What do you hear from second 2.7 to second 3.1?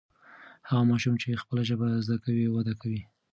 کوي.